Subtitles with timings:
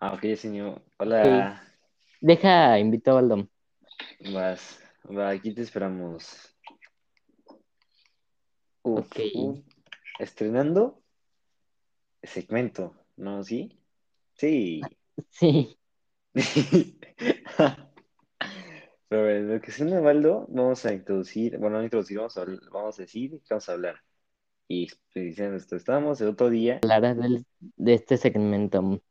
[0.00, 0.82] Ah, ok, señor.
[0.98, 1.62] Hola.
[2.20, 3.48] Deja, invito a Baldo.
[4.32, 4.80] Vas.
[5.04, 6.56] Va, aquí te esperamos.
[8.82, 9.20] Uf, Ok.
[9.34, 9.58] uf.
[10.18, 11.02] Estrenando
[12.22, 13.42] segmento, ¿no?
[13.44, 13.78] ¿Sí?
[14.34, 14.82] Sí.
[15.28, 15.76] Sí,
[19.08, 22.98] Pero en lo que suena Baldo, vamos a introducir, bueno, no introducir, vamos a, vamos
[22.98, 23.96] a decir que vamos a hablar.
[24.68, 29.02] Y diciendo esto, estábamos el otro día, hablarás del- de este segmento.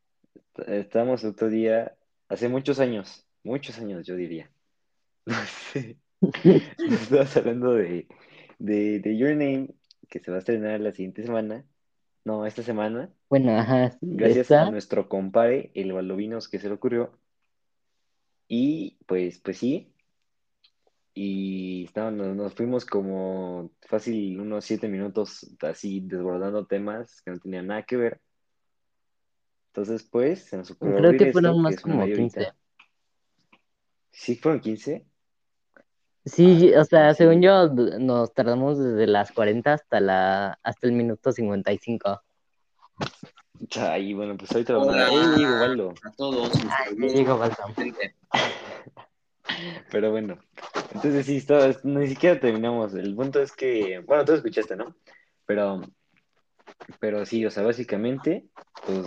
[0.66, 1.96] Estábamos el otro día,
[2.28, 4.50] hace muchos años, muchos años yo diría.
[5.26, 5.34] No
[5.72, 5.98] sé.
[6.90, 8.06] Estabas hablando de,
[8.58, 9.68] de, de Your Name,
[10.08, 11.64] que se va a estrenar la siguiente semana.
[12.24, 13.10] No, esta semana.
[13.28, 14.70] Bueno, ajá, sí, Gracias a esta.
[14.70, 17.18] nuestro compadre, el Baldovinos, que se le ocurrió.
[18.48, 19.92] Y pues, pues sí.
[21.14, 27.66] Y nos, nos fuimos como fácil unos siete minutos así desbordando temas que no tenían
[27.68, 28.20] nada que ver.
[29.72, 32.40] Entonces, pues, se nos ocurrió Creo que fueron esto, que más una como media 15.
[32.40, 32.56] horita.
[34.10, 35.06] ¿Sí fueron 15?
[36.24, 37.18] Sí, o sea, Ah, sí.
[37.18, 42.20] según yo, nos tardamos desde las 40 hasta la hasta el minuto 55.
[43.78, 44.74] Ay, bueno, pues ahorita.
[45.08, 45.94] ¡Ey, llegó Baldo!
[46.02, 46.52] a todos.
[46.98, 47.56] Ya llegó Baldo.
[49.90, 50.38] Pero bueno,
[50.94, 52.94] entonces sí, estaba- ni siquiera terminamos.
[52.94, 54.94] El punto es que, bueno, tú escuchaste, ¿no?
[55.46, 55.82] Pero,
[56.98, 58.46] pero sí, o sea, básicamente,
[58.86, 59.06] pues,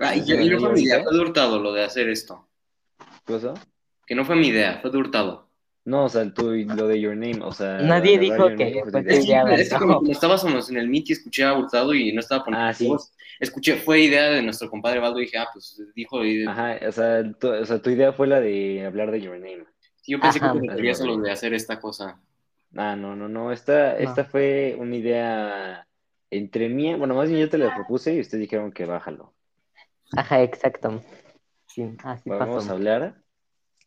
[0.00, 2.46] Ay, yo- no fue mi idea, fue de Hurtado lo de hacer esto.
[3.26, 3.54] ¿Qué pasó?
[4.06, 5.46] Que no fue mi idea, fue de Hurtado.
[5.84, 9.04] No, o sea, tú, lo de Your Name, o sea, Nadie dijo que Name, fue
[9.06, 9.42] Es idea.
[9.54, 12.44] es que como, como estábamos en el Meet y escuché a Hurtado y no estaba
[12.44, 12.88] poniendo Ah, sí.
[12.88, 16.76] voz, escuché, fue idea de nuestro compadre Baldo y dije, ah, pues dijo, y- Ajá,
[16.88, 19.64] o sea, tu, o sea, tu idea fue la de hablar de Your Name.
[20.08, 20.52] yo pensé Ajá.
[20.52, 22.20] que te referías a lo de hacer esta cosa.
[22.76, 23.98] Ah, no, no, no, esta, No.
[23.98, 25.86] esta fue una idea
[26.32, 29.32] entre mía, bueno, más bien yo te la propuse y ustedes dijeron que bájalo.
[30.12, 31.02] Ajá, exacto.
[31.66, 33.22] Sí, así Vamos a hablar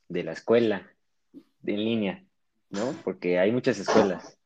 [0.09, 0.91] de la escuela
[1.61, 2.25] de en línea,
[2.69, 2.93] ¿no?
[3.03, 4.37] Porque hay muchas escuelas.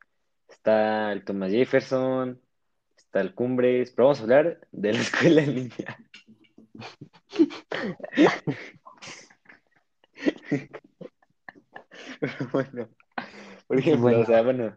[0.48, 2.40] Está el Thomas Jefferson,
[2.96, 5.98] está el Cumbres, pero vamos a hablar de la escuela en línea.
[12.20, 12.88] Pero bueno,
[13.66, 14.20] por ejemplo, Bueno.
[14.20, 14.76] o sea, bueno,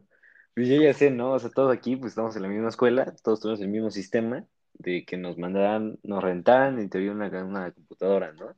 [0.55, 1.31] pues yo ya sé, ¿no?
[1.33, 4.45] O sea, todos aquí, pues estamos en la misma escuela, todos tenemos el mismo sistema
[4.79, 8.55] de que nos mandaran, nos rentaran en teoría una, una computadora, ¿no?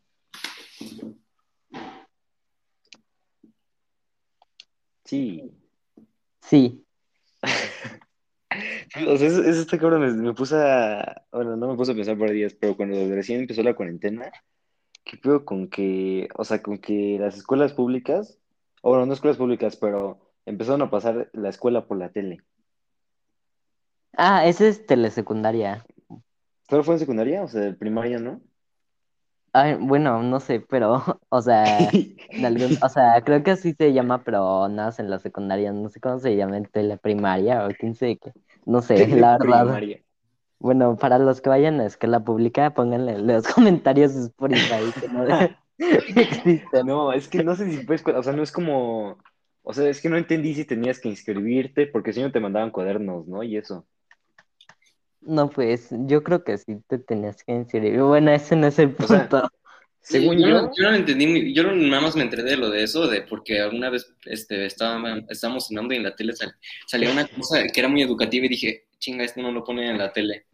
[5.06, 5.52] Sí.
[6.42, 6.86] Sí,
[9.08, 11.96] O sea, eso, eso está cabrón, me, me puse a, bueno, no me puse a
[11.96, 14.32] pensar por días, pero cuando recién empezó la cuarentena,
[15.04, 18.40] ¿qué pedo con que, o sea, con que las escuelas públicas,
[18.82, 22.40] o bueno, no escuelas públicas, pero empezaron a pasar la escuela por la tele?
[24.14, 25.86] Ah, esa es telesecundaria.
[26.70, 27.44] ¿Solo fue en secundaria?
[27.44, 28.42] O sea, en primaria, ¿no?
[29.54, 31.98] Ay, bueno, no sé, pero, o sea,
[32.42, 36.00] algún- o sea, creo que así se llama, pero nada en la secundaria, no sé
[36.00, 38.32] cómo se llama en teleprimaria o quién sé qué,
[38.66, 39.66] no sé, la verdad.
[39.68, 40.04] Primaria.
[40.60, 45.26] Bueno, para los que vayan a escuela pública, pónganle los comentarios de Spotify que no
[46.16, 46.88] existen.
[46.88, 49.18] No, es que no sé si escuela, o sea, no es como,
[49.64, 52.72] o sea, es que no entendí si tenías que inscribirte, porque si no te mandaban
[52.72, 53.44] cuadernos, ¿no?
[53.44, 53.88] Y eso.
[55.22, 58.02] No, pues, yo creo que sí te tenías que inscribir.
[58.02, 59.50] Bueno, ese no es el O sea, punto.
[60.02, 62.58] Según yo, yo, no, yo no lo entendí, yo no- nada más me enteré de
[62.58, 66.34] lo de eso, de porque alguna vez este, estaba, estábamos cenando y en la tele
[66.36, 66.56] sal-
[66.88, 69.98] salía una cosa que era muy educativa y dije, chinga, esto no lo ponen en
[69.98, 70.46] la tele.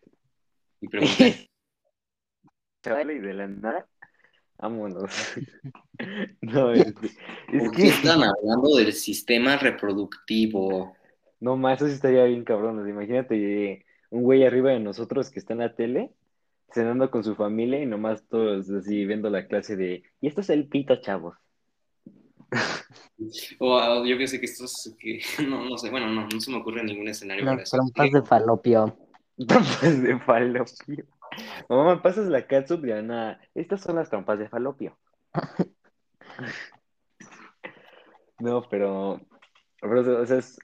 [0.82, 1.48] Y pregunté,
[2.86, 3.88] y de la nada,
[4.58, 5.12] vámonos.
[6.42, 6.94] No, es, es
[7.60, 10.94] ¿por qué que, están hablando del sistema reproductivo?
[11.40, 12.88] no más, eso sí estaría bien cabrón.
[12.88, 16.12] imagínate un güey arriba de nosotros que está en la tele,
[16.72, 20.50] cenando con su familia y nomás todos así viendo la clase de, y esto es
[20.50, 21.36] el pito, chavos.
[23.60, 26.52] O yo que sé que esto es, que, no, no sé, bueno, no, no se
[26.52, 27.78] me ocurre ningún escenario eso.
[27.78, 28.98] trompas de falopio.
[29.48, 31.06] Trompas de falopio.
[31.70, 34.98] Mamá, pasas la catsup y Ana, estas son las trompas de falopio.
[38.38, 39.22] No, pero,
[39.80, 40.60] pero, o sea, es-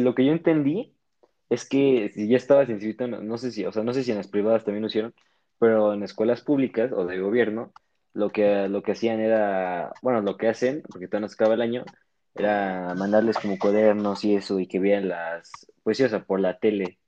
[0.00, 0.94] lo que yo entendí
[1.52, 4.10] es que si ya estabas inscrito, no, no sé si, o sea, no sé si
[4.10, 5.14] en las privadas también lo hicieron,
[5.58, 7.72] pero en escuelas públicas o de gobierno,
[8.14, 11.54] lo que, lo que hacían era, bueno, lo que hacen, porque todavía no se acaba
[11.54, 11.84] el año,
[12.34, 15.50] era mandarles como cuadernos y eso, y que vean las,
[15.82, 16.98] pues sí, o sea, por la tele.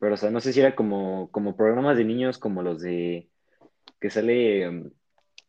[0.00, 3.28] Pero, o sea, no sé si era como, como programas de niños como los de,
[4.00, 4.90] que sale, um,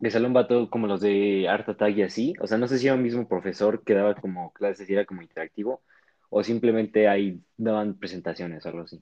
[0.02, 2.34] que sale un vato como los de Art Attack y así.
[2.42, 5.06] O sea, no sé si era un mismo profesor que daba como clases y era
[5.06, 5.84] como interactivo,
[6.30, 9.02] o simplemente ahí daban presentaciones o algo así.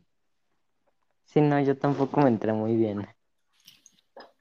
[1.26, 3.08] Sí, no, yo tampoco me entré muy bien.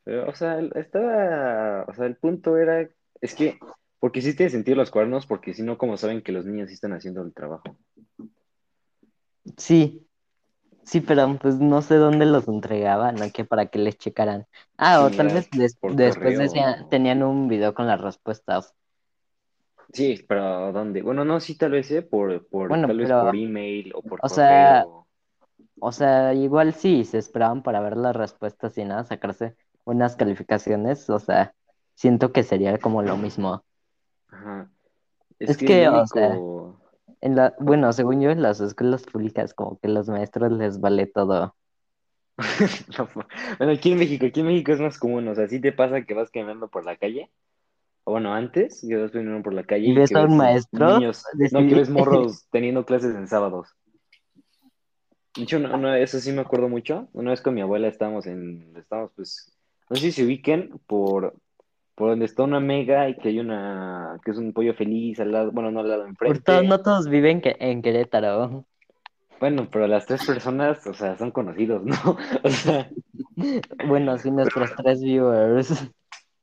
[0.04, 2.88] Pero, o sea, estaba, o sea, el punto era,
[3.20, 3.58] es que,
[3.98, 6.74] porque sí tiene sentido los cuernos, porque si no, como saben que los niños sí
[6.74, 7.64] están haciendo el trabajo.
[9.56, 10.06] Sí,
[10.84, 13.30] sí, pero pues no sé dónde los entregaban, ¿no?
[13.32, 14.46] Que para que les checaran.
[14.76, 16.38] Ah, o tal vez des- después
[16.90, 18.74] tenían un video con las respuestas.
[19.92, 21.02] Sí, pero ¿dónde?
[21.02, 22.02] Bueno, no, sí, tal vez, ¿eh?
[22.02, 25.06] Por, por, Bueno, tal vez pero, por email o por o sea, correo.
[25.80, 31.08] o sea, igual sí, se esperaban para ver las respuestas y nada, sacarse unas calificaciones,
[31.08, 31.54] o sea,
[31.94, 33.64] siento que sería como lo mismo.
[34.28, 34.70] Ajá.
[35.38, 36.38] Es Es que o sea,
[37.20, 41.06] en la, bueno, según yo, en las escuelas públicas, como que los maestros les vale
[41.06, 41.54] todo.
[42.98, 43.08] No,
[43.58, 46.02] Bueno, aquí en México, aquí en México es más común, o sea, sí te pasa
[46.02, 47.30] que vas caminando por la calle,
[48.12, 51.66] bueno, antes, que vas caminando por la calle Y ves a un maestro niños, no,
[51.66, 53.68] que ves morros teniendo clases en sábados.
[55.36, 57.08] De hecho, no, no, eso sí me acuerdo mucho.
[57.12, 59.52] Una vez con mi abuela estábamos en, estábamos pues,
[59.90, 61.34] no sé si se ubiquen por,
[61.94, 65.32] por donde está una mega y que hay una, que es un pollo feliz al
[65.32, 66.68] lado, bueno, no al lado, por todos, enfrente.
[66.68, 68.64] no todos viven que- en Querétaro.
[69.38, 71.94] Bueno, pero las tres personas, o sea, son conocidos, ¿no?
[72.44, 72.88] O sea,
[73.86, 75.90] Bueno, sí, nuestros tres viewers.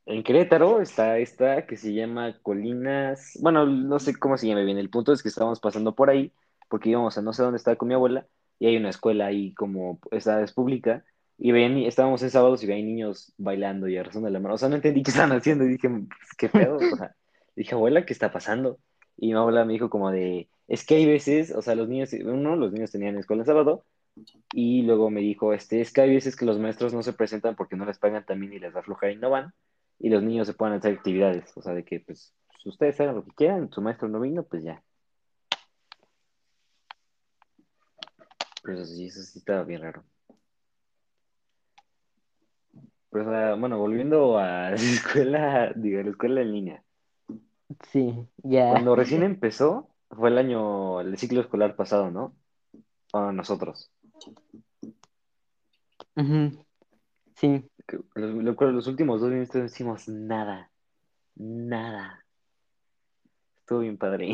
[0.05, 4.77] En Querétaro está esta que se llama Colinas, bueno, no sé cómo se llama bien,
[4.77, 6.31] el punto es que estábamos pasando por ahí,
[6.69, 8.27] porque íbamos a no sé dónde estaba con mi abuela,
[8.59, 11.05] y hay una escuela ahí como, esta es pública,
[11.38, 14.69] y ven, estábamos en sábados y veía niños bailando y arrasando la mano, o sea,
[14.69, 16.75] no entendí qué estaban haciendo, y dije, pues, ¿qué pedo?
[16.75, 17.15] O sea,
[17.55, 18.79] dije, abuela, ¿qué está pasando?
[19.17, 22.11] Y mi abuela me dijo como de, es que hay veces, o sea, los niños,
[22.13, 23.85] uno, los niños tenían escuela en sábado,
[24.53, 27.55] y luego me dijo, este, es que hay veces que los maestros no se presentan
[27.55, 29.53] porque no les pagan también y les da y no van,
[29.99, 33.15] y los niños se pueden hacer actividades, o sea, de que, pues, si ustedes hagan
[33.15, 34.83] lo que quieran, su maestro no vino, pues ya.
[38.63, 40.03] Pero eso sí, eso sí estaba bien raro.
[43.09, 46.83] Pero, o sea, bueno, volviendo a la escuela, digo, la escuela en línea.
[47.91, 48.69] Sí, ya.
[48.69, 52.35] Cuando recién empezó, fue el año, el ciclo escolar pasado, ¿no?
[53.11, 53.91] Para nosotros.
[56.15, 56.63] Ujú,
[57.35, 57.67] Sí,
[58.15, 60.71] Los, los últimos dos minutos no hicimos nada.
[61.35, 62.25] Nada.
[63.59, 64.31] Estuvo bien padre.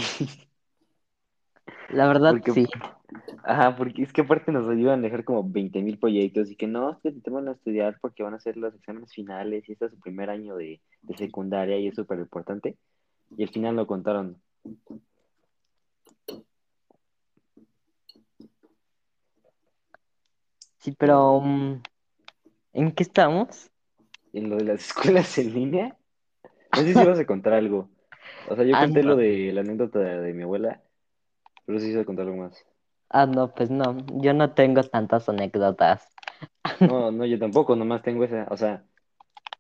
[1.90, 2.68] la verdad Porque, sí.
[3.44, 6.68] ajá, porque es que aparte nos ayudan a dejar como 20 mil proyectos y que
[6.68, 9.74] no, es que te van a estudiar porque van a hacer los exámenes finales y
[9.74, 12.78] este es su primer año de, de secundaria y es súper importante.
[13.36, 14.42] Y al final lo contaron.
[20.80, 21.82] Sí, pero mm,
[22.74, 23.72] ¿en qué estamos?
[24.34, 25.98] En lo de las escuelas en línea,
[26.76, 27.90] no sé si vas a contar algo.
[28.50, 29.10] O sea, yo Ah, conté no.
[29.10, 30.82] lo de la anécdota de mi abuela,
[31.66, 32.66] pero sí se contar algo más.
[33.10, 36.08] Ah, no, pues no, yo no tengo tantas anécdotas.
[36.80, 38.48] No, no, yo tampoco, nomás tengo esa.
[38.50, 38.86] O sea,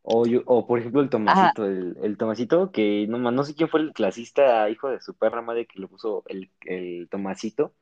[0.03, 3.69] o, yo, o por ejemplo el Tomasito, el, el Tomasito, que no, no sé quién
[3.69, 7.75] fue el clasista, hijo de su perra madre, que le puso el, el Tomasito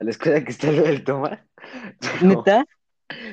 [0.00, 1.40] a la escuela que está lo del Tomás.
[2.00, 2.66] Pero ¿neta?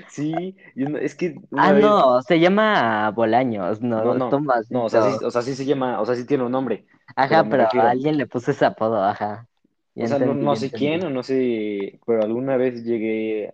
[0.08, 4.30] Sí, es que Ah, vez, no, se llama Bolaños, no, no, no,
[4.70, 5.28] no, o sea, sí, Tomasito.
[5.28, 7.88] o sea, sí se llama, o sea, sí tiene un nombre, pero Ajá, pero refiero,
[7.88, 9.48] alguien le puso ese apodo, ajá.
[9.96, 13.54] Ya o sea, no, entendí, no sé quién o no sé, pero alguna vez llegué,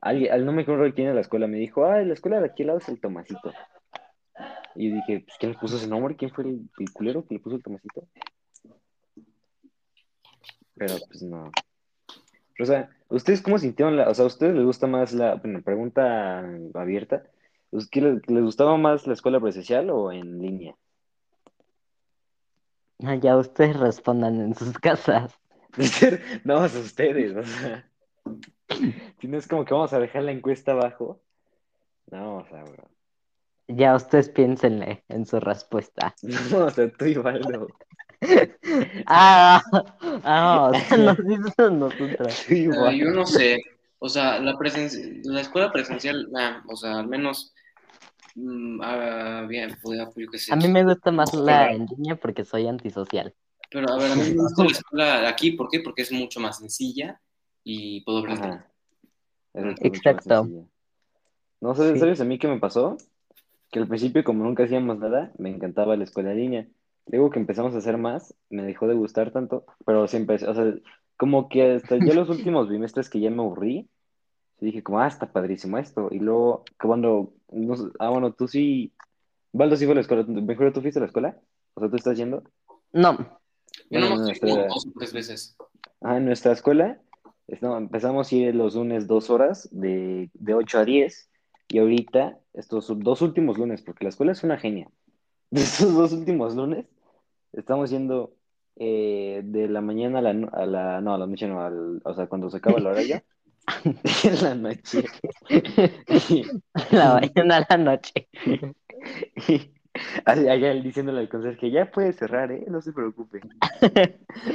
[0.00, 2.46] alguien, al- no me acuerdo quién de la escuela, me dijo, ah, la escuela de
[2.46, 3.52] aquí al lado es el Tomasito.
[4.74, 6.16] Y dije, pues, ¿quién le puso ese nombre?
[6.16, 8.06] ¿Quién fue el, el culero que le puso el Tomasito?
[10.76, 11.50] Pero pues no.
[12.60, 15.62] O sea, ¿ustedes cómo sintieron la, o sea, ¿a ustedes les gusta más la, bueno,
[15.62, 17.24] pregunta abierta,
[17.70, 20.74] ¿Us- ¿qué les, les gustaba más la escuela presencial o en línea?
[22.98, 25.38] Ya ustedes respondan en sus casas.
[26.44, 27.88] No, a ustedes, o sea,
[29.20, 31.22] si no es como que vamos a dejar la encuesta abajo.
[32.10, 32.90] No, o sea, bro.
[33.68, 36.14] Ya ustedes piénsenle en su respuesta.
[36.50, 37.68] No, o sea, tú y Valdo.
[39.06, 39.62] Ah,
[40.24, 40.96] ah, o sea,
[41.68, 41.94] nos
[42.78, 43.60] Ah, yo no sé.
[43.98, 47.52] O sea, la, presen- la escuela presencial, nah, o sea, al menos,
[48.34, 50.52] mm, ah, bien, pues, yo qué sé.
[50.52, 53.34] A mí me gusta más la Pero- en línea porque soy antisocial.
[53.70, 55.80] Pero a ver, a mí me gusta la escuela aquí, ¿por qué?
[55.80, 57.20] Porque es mucho más sencilla
[57.62, 58.40] y puedo más
[59.80, 60.48] Exacto.
[61.60, 61.98] No, ¿sabes, Sí.
[62.00, 62.96] ¿sabes a mí qué me pasó?
[63.70, 66.66] Que al principio, como nunca hacíamos nada, me encantaba la escuela en línea.
[67.10, 70.74] Luego que empezamos a hacer más, me dejó de gustar tanto, pero siempre, o sea,
[71.16, 73.88] como que hasta ya los últimos bimestres que ya me aburrí,
[74.60, 76.08] dije como, ah, está padrísimo esto.
[76.10, 78.92] Y luego, cuando, no ah, bueno, tú sí,
[79.52, 81.36] Valdo sí fue a la escuela, mejor tú fuiste a la escuela,
[81.74, 82.42] o sea, tú estás yendo.
[82.92, 83.16] No,
[83.90, 85.56] Yo Bueno, no como nuestra, dos o tres veces.
[86.02, 87.00] ah, en nuestra escuela,
[87.48, 91.28] es- no, empezamos a ir los lunes dos horas, de, de 8 a 10,
[91.72, 94.88] Y ahorita, estos dos últimos lunes, porque la escuela es una genia,
[95.50, 96.86] de estos dos últimos lunes,
[97.52, 98.34] estamos yendo
[98.76, 102.00] eh, de la mañana a la, no- a la, no, a la noche no, al-
[102.04, 103.22] o sea, cuando se acaba la hora ya,
[104.24, 105.04] en la noche.
[106.92, 108.28] La mañana a la noche.
[110.24, 112.64] Allá diciéndole al conserje, ya puede cerrar, ¿eh?
[112.68, 113.40] No se preocupe.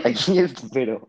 [0.05, 1.05] Aquí espero.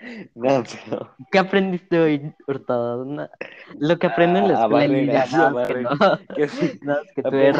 [0.34, 1.14] No, pero...
[1.30, 3.04] ¿Qué aprendiste hoy, Hurtado?
[3.04, 3.28] No,
[3.78, 5.82] Lo que aprendo en la A- a escuela en barrer, línea, así, no, a que
[5.82, 5.90] no.
[6.34, 6.52] que es
[7.14, 7.52] que tuve de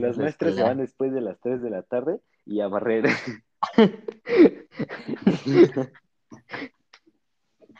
[0.00, 3.06] las la maestras se van después de las 3 de la tarde y a barrer.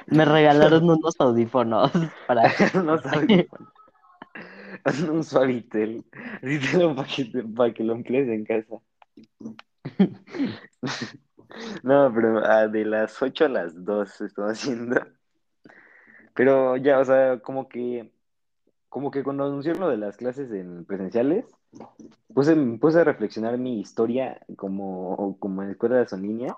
[0.07, 1.93] Me regalaron unos audífonos
[2.27, 2.51] para...
[2.83, 3.47] no sabes.
[5.11, 6.05] Un suavitel.
[6.43, 8.77] Así te lo para que, para que lo emplees en casa.
[11.82, 15.00] No, pero ah, de las 8 a las 2 estoy haciendo.
[16.35, 18.11] Pero ya, o sea, como que,
[18.88, 21.44] como que cuando anunciaron lo de las clases en presenciales,
[22.32, 26.56] puse, puse a reflexionar mi historia como, como en escuelas en línea.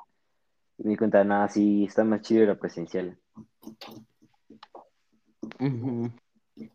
[0.78, 3.16] Y me di cuenta, nada, sí, está más chido la presencial.
[5.60, 6.10] Ujú.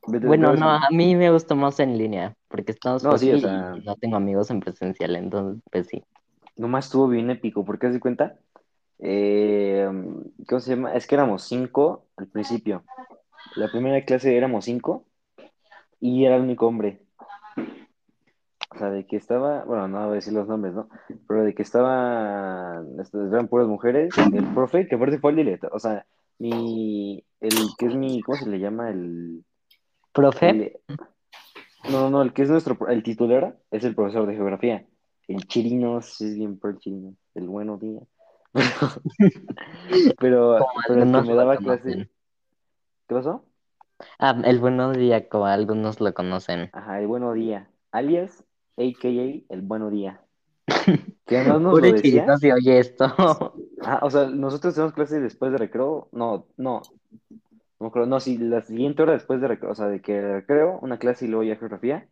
[0.07, 3.37] Vete- Bueno, no, a mí me gustó más en línea, porque estamos No, sí, o
[3.39, 6.03] sea- no tengo amigos en presencial, entonces, pues sí.
[6.59, 8.37] Nomás estuvo bien épico, porque haz de cuenta,
[8.99, 9.89] eh,
[10.45, 10.93] ¿cómo se llama?
[10.93, 12.83] Es que éramos cinco al principio.
[13.55, 15.05] La primera clase éramos cinco
[16.01, 17.01] y era el único hombre.
[18.75, 20.89] O sea, de que estaba, bueno, no voy a decir los nombres, ¿no?
[21.29, 22.83] Pero de que estaba,
[23.31, 26.05] eran puras mujeres, el profe, que aparte fue el director, o sea,
[26.39, 28.89] mi, el que es mi, ¿cómo se le llama?
[28.89, 29.45] El,
[30.11, 30.49] ¿Profe?
[30.49, 30.73] el-
[31.89, 34.85] no, no, no, el que es nuestro, el titular es el profesor de geografía.
[35.29, 38.03] El Chirinos, es bien por el Chirinos, el buenos días.
[40.17, 42.09] Pero, pero, Como pero el que me daba clase,
[43.07, 43.45] ¿qué pasó?
[44.17, 46.71] Ah, el buenos días, como algunos lo conocen.
[46.73, 48.43] Ajá, el bueno día, alias,
[48.75, 49.53] a.k.a.
[49.53, 50.19] el bueno día.
[51.27, 52.37] Que además nos lo decía.
[52.39, 53.05] si oye esto.
[53.05, 56.81] Ajá, o sea, nosotros tenemos clase después de recreo, no, no,
[57.79, 60.97] no no, sí, la siguiente hora después de recreo, o sea, de que recreo, una
[60.97, 62.07] clase y luego ya geografía,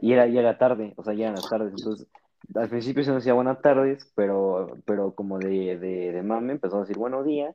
[0.00, 2.08] y era, ya era tarde, o sea, ya eran las tardes, entonces,
[2.54, 6.76] al principio se nos decía buenas tardes, pero, pero como de, de, de mame empezó
[6.78, 7.54] a decir buenos días,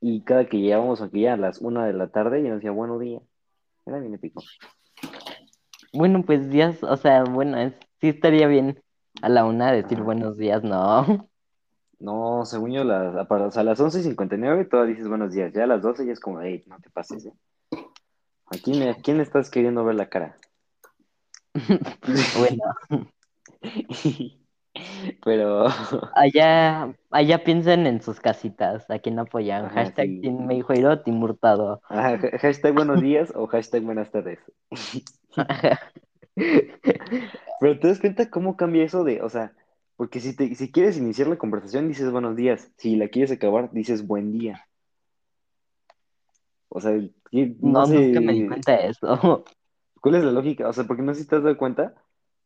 [0.00, 2.70] y cada que llegábamos aquí ya a las una de la tarde, ya nos decía
[2.70, 3.22] buenos días,
[3.86, 4.42] era bien épico.
[5.92, 8.80] Bueno, pues días, o sea, bueno, es- sí estaría bien
[9.22, 11.28] a la una decir buenos días, ¿no?
[11.98, 15.52] No, según yo, las, a para- o sea, a las 11.59 todavía dices buenos días,
[15.52, 17.32] ya a las 12 ya es como, hey, no te pases, ¿eh?
[18.46, 20.38] ¿A quién, a quién estás queriendo ver la cara?
[22.38, 22.62] Bueno,
[25.24, 25.68] Pero,
[26.14, 29.66] allá, allá piensen en sus casitas, a quién apoyan.
[29.66, 30.22] Ajá, Hashtag sí.
[31.22, 31.82] Hurtado.
[31.88, 34.38] ajá, ha- hashtag buenos días o hashtag buenas tardes.
[37.60, 39.52] Pero te das cuenta cómo cambia eso de, o sea,
[39.96, 43.70] porque si, te, si quieres iniciar la conversación dices buenos días, si la quieres acabar
[43.72, 44.66] dices buen día.
[46.68, 47.06] O sea, no
[47.62, 49.44] No, nunca me di sé, cuenta de eso.
[50.00, 50.68] ¿cuál es la lógica?
[50.68, 51.94] O sea, porque no sé si te has dado cuenta,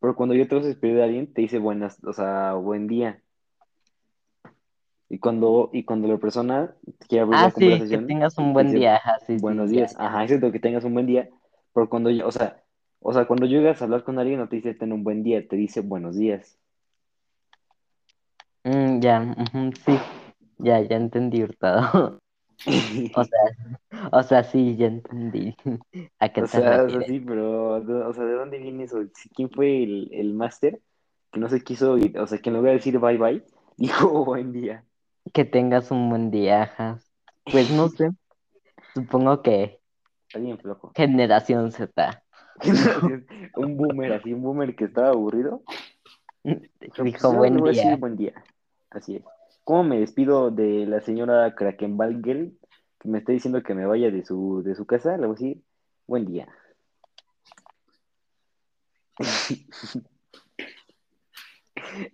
[0.05, 2.87] pero cuando yo te vas a despedir de alguien te dice buenas, o sea, buen
[2.89, 3.23] día.
[5.09, 6.75] Y cuando, y cuando la persona
[7.09, 8.97] quiere abrir Ah, la sí, que conversación, tengas un buen dice, día.
[8.97, 9.93] Ajá, sí, Buenos ya, días.
[9.93, 9.99] ya.
[9.99, 11.31] Ajá, es cierto que tengas un buen día,
[11.73, 12.63] pero cuando, yo- o sea,
[13.01, 15.49] o sea, cuando llegas a hablar con alguien no te dice ten un buen día,
[15.49, 16.59] te dice buenos días.
[18.65, 19.35] Mm, ya,
[19.87, 19.97] sí,
[20.59, 22.21] ya, ya entendí, Hurtado.
[23.17, 23.41] O sea,
[24.13, 25.57] o sea, sí, ya entendí
[26.19, 28.99] a qué O sea, o sea, sí, pero, ¿de- o sea, ¿de dónde viene eso?
[29.35, 30.81] ¿Quién fue el, el máster
[31.33, 32.19] que no se quiso ir?
[32.19, 33.45] O sea, que en lugar de decir bye bye,
[33.77, 34.85] dijo buen día.
[35.33, 36.99] Que tengas un buen día, ajá.
[37.45, 38.11] Pues no sé,
[38.95, 39.81] supongo que
[40.29, 40.93] Está bien flojo.
[40.95, 42.23] generación Z.
[43.57, 45.63] Un boomer, así, un boomer que estaba aburrido.
[46.45, 46.61] Dijo,
[46.97, 47.97] pues, buen voy a decir día.
[47.97, 48.45] buen día.
[48.91, 49.23] Así es.
[49.65, 52.59] ¿Cómo me despido de la señora Krakenbalgel
[53.01, 55.17] que me está diciendo que me vaya de su, de su casa?
[55.17, 55.63] Le voy a decir
[56.07, 56.47] buen día.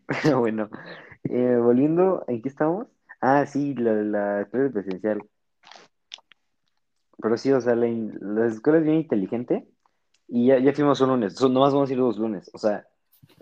[0.06, 0.70] Pero bueno,
[1.24, 2.86] eh, volviendo, ¿en qué estamos?
[3.20, 5.20] Ah, sí, la, la clase presencial.
[7.20, 9.66] Pero sí, o sea, la, la escuela es bien inteligente
[10.28, 11.34] y ya, ya fuimos un lunes.
[11.34, 12.48] So, nomás vamos a ir dos lunes.
[12.54, 12.86] O sea,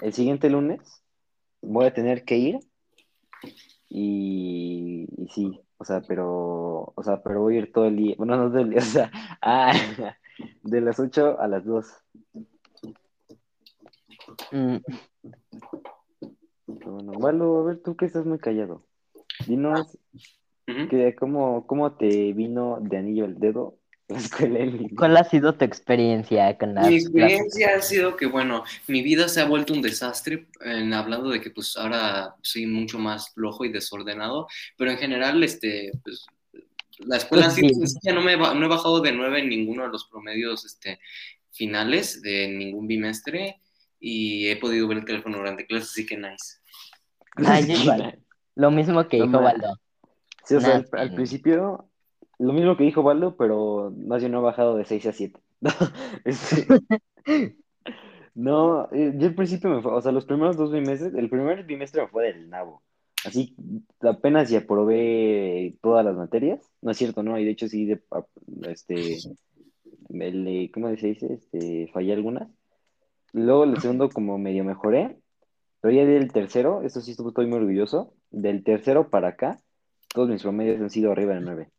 [0.01, 1.03] el siguiente lunes
[1.61, 2.59] voy a tener que ir
[3.89, 8.15] y, y sí, o sea, pero, o sea, pero voy a ir todo el día.
[8.19, 9.11] Bueno, no todo el día, o sea,
[9.43, 9.73] ah,
[10.63, 11.87] de las 8 a las 2.
[14.53, 14.77] Mm,
[16.67, 18.85] bueno, Valo, a ver, tú que estás muy callado.
[19.47, 19.99] Dinos.
[20.69, 20.89] Ujú.
[20.89, 23.79] que cómo, cómo te vino de anillo el dedo
[24.13, 24.91] la escuela en línea.
[24.97, 27.09] ¿Cuál ha sido tu experiencia con las Mi clases?
[27.09, 31.41] experiencia ha sido que, bueno, mi vida se ha vuelto un desastre, en, hablando de
[31.41, 36.27] que pues ahora soy mucho más flojo y desordenado, pero en general, este, pues,
[37.01, 37.87] la escuela ha sido Bien.
[37.87, 40.99] sencilla, no, me, no he bajado de nueve en ninguno de los promedios este,
[41.53, 43.61] finales de ningún bimestre
[44.01, 46.57] y he podido ver el teléfono durante clases, así que nice.
[47.37, 48.19] Ah, yo igual.
[48.55, 49.79] Lo mismo que No dijo Baldo.
[50.45, 51.89] Sí, o sea, al, al principio,
[52.39, 55.41] lo mismo que dijo Baldo, pero más bien no ha bajado de 6 a 7.
[56.25, 56.67] Este,
[58.35, 61.65] no, eh, yo al principio me fue, o sea, los primeros dos bimestres, el primer
[61.65, 62.83] bimestre me fue del nabo.
[63.25, 63.57] Así,
[64.01, 66.61] apenas ya aprobé todas las materias.
[66.81, 67.39] No es cierto, ¿no?
[67.39, 68.01] Y de hecho sí, de,
[68.69, 69.19] este,
[70.11, 71.35] el, ¿cómo se dice?
[71.35, 72.49] Este, fallé algunas.
[73.33, 75.19] Luego el segundo como medio mejoré,
[75.81, 79.59] pero ya del tercero, eso sí estoy muy orgulloso, del tercero para acá,
[80.15, 81.71] todos mis promedios han sido arriba de 9.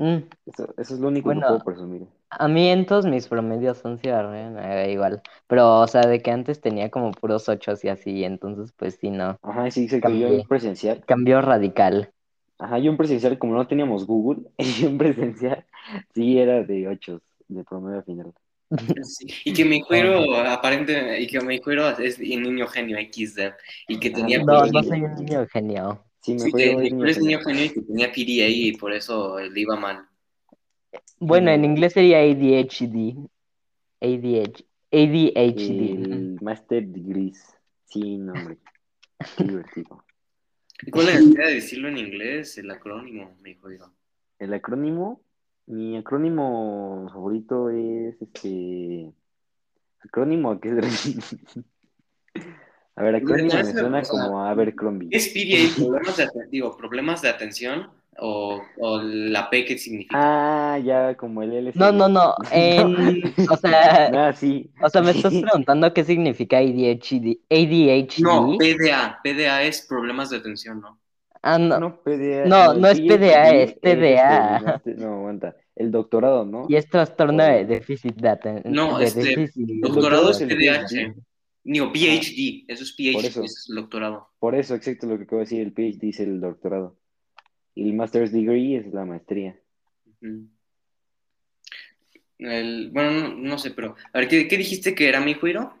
[0.00, 1.42] Mm, Eso, eso es lo único Bueno.
[1.42, 2.06] que puedo presumir.
[2.30, 5.20] A mí en todos mis promedios han sido arriba, eh, igual.
[5.48, 9.10] Pero, o sea, de que antes tenía como puros ochos y así, entonces pues sí,
[9.10, 9.36] no.
[9.42, 9.88] Ajá, sí.
[9.88, 10.40] Yo Cambié.
[10.40, 12.12] en presencial, Cambio radical.
[12.58, 14.44] ajá, yo en presencial, como no teníamos Google,
[14.80, 15.66] yo en presencial
[16.14, 18.32] sí era de 8 de promedio final.
[19.04, 23.54] Sí, Y que mi cuero, aparente, y que mi cuero es un niño genio XD,
[23.88, 24.38] y que tenía...
[24.38, 26.04] Ah, No, no soy un niño genio.
[26.22, 28.92] Sí, me Sí, fue que es niño niño genio y que tenía PDA y por
[28.92, 30.06] eso le iba mal.
[31.18, 31.64] Bueno, en Mm.
[31.64, 33.16] inglés sería ADHD.
[34.00, 35.92] ADH, ADHD.
[35.92, 37.56] El Master Degrees.
[37.84, 38.58] Sí, no, hombre.
[39.36, 40.04] Qué divertido.
[40.86, 42.56] ¿Y cuál es la necesidad de decirlo en inglés?
[42.58, 43.92] El acrónimo, me dijo yo.
[44.38, 45.20] El acrónimo,
[45.66, 49.12] mi acrónimo favorito es este.
[50.00, 51.36] Acrónimo que es.
[53.00, 55.08] A ver, acrónimo me suena como a Abercrombie.
[55.08, 55.86] ¿Qué es PDA?
[55.86, 57.88] ¿Problemas de, aten- digo, ¿Problemas de atención?
[58.18, 60.14] ¿O, o la P qué significa?
[60.18, 61.78] Ah, ya, como el LSD.
[61.78, 62.34] No, no, no.
[62.52, 64.70] En, o sea, Ah, sí.
[64.82, 67.38] o sea, me estás preguntando qué significa ADHD.
[67.48, 68.20] ADHD.
[68.22, 69.18] No, PDA.
[69.24, 70.98] PDA es problemas de atención, ¿no?
[71.42, 71.80] Ah, no.
[71.80, 72.44] No, PDA.
[72.44, 74.56] No, no es PDA, es este, TDA.
[74.58, 75.56] el master- no, aguanta.
[75.74, 76.66] El doctorado, ¿no?
[76.68, 77.46] Y es trastorno Oh.
[77.46, 78.74] de déficit de atención.
[78.74, 79.48] No, este,
[79.80, 81.14] Doctorado es PDH.
[81.62, 82.64] Digo, PhD.
[82.68, 83.42] Eso es PhD, Por eso.
[83.44, 84.30] es el doctorado.
[84.38, 86.96] Por eso, exacto lo que acabo de decir, el PhD es el doctorado.
[87.74, 89.58] Y el master's degree es la maestría.
[92.38, 93.96] El, bueno, no, no sé, pero.
[94.12, 95.74] A ver, ¿qué, qué dijiste que era mi cuiro?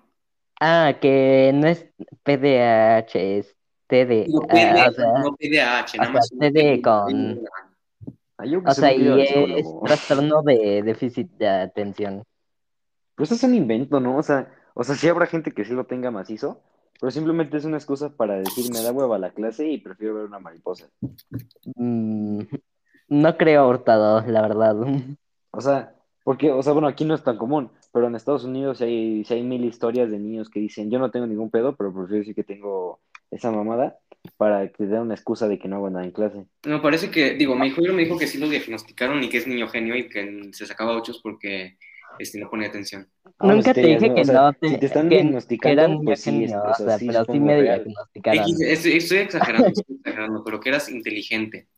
[0.60, 1.86] Ah, que no es
[2.22, 4.26] PDH, es TD.
[4.26, 6.28] Digo, ah, PD, o sea, no PDH, nada más.
[6.28, 7.40] TD con-
[8.36, 12.24] Ah, yo que o sea, y es trastorno de déficit de atención.
[13.18, 14.16] Eso es un invento, ¿no?
[14.16, 16.60] O sea, o sea, sí habrá gente que sí lo tenga macizo,
[17.00, 20.24] pero simplemente es una excusa para decir, me da hueva la clase y prefiero ver
[20.26, 20.88] una mariposa.
[21.76, 22.42] Mm,
[23.08, 24.76] no creo Hurtado, la verdad.
[25.50, 28.80] O sea, porque, o sea, bueno, aquí no es tan común, pero en Estados Unidos
[28.82, 31.92] hay, sí hay mil historias de niños que dicen, yo no tengo ningún pedo, pero
[31.92, 33.98] prefiero decir que tengo esa mamada
[34.36, 36.44] para que te den una excusa de que no hago nada en clase.
[36.66, 39.46] Me parece que, digo, mi cuiro me dijo que sí lo diagnosticaron y que es
[39.46, 41.78] niño genio y que se sacaba ochos porque
[42.20, 43.08] este, no ponía atención.
[43.40, 46.02] Nunca te dije no, que o sea, no te, si te están que- que diagnosticando,
[46.04, 48.46] pues sí, genio, es- o o sea, sea, sí, pero sí me diagnosticaron.
[48.62, 51.68] Estoy, estoy exagerando, estoy exagerando, pero que eras inteligente.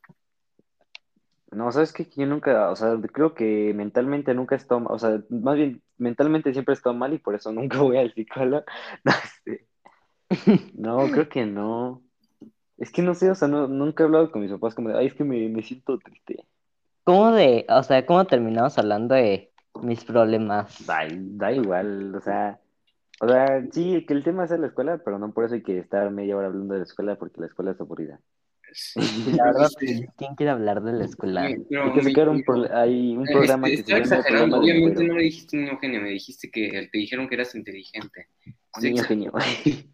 [1.51, 2.09] No, ¿sabes qué?
[2.17, 5.83] Yo nunca, o sea, creo que mentalmente nunca he estado, ma- o sea, más bien,
[5.99, 8.65] mentalmente siempre he estado mal y por eso nunca voy al psicólogo.
[10.75, 12.03] No, no, creo que no.
[12.79, 14.99] Es que no sé, o sea, no, nunca he hablado con mis papás como de,
[14.99, 16.45] ay, es que me, me siento triste.
[17.05, 19.52] ¿Cómo de, o sea, cómo terminamos hablando de
[19.83, 20.85] mis problemas?
[20.87, 22.59] Da, da igual, o sea,
[23.21, 25.79] o sea, sí, que el tema sea la escuela, pero no por eso hay que
[25.79, 28.21] estar media hora hablando de la escuela porque la escuela es aburrida.
[29.37, 31.43] La verdad, sí, ¿quién quiere hablar de la escuela?
[31.69, 34.59] Pero Hay que sacar un, pro- hay un Este, programa que se estoy llama exagerando,
[34.59, 38.29] obviamente no me dijiste niño genio, me dijiste que te dijeron que eras inteligente.
[38.75, 39.03] Exagerando.
[39.05, 39.33] genio.